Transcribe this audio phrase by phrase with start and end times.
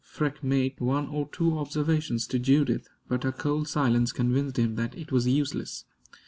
[0.03, 4.95] Freke made one or two observations to Judith, but her cold silence convinced him that
[4.97, 5.85] it was useless.